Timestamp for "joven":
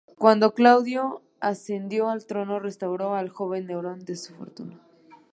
3.29-3.67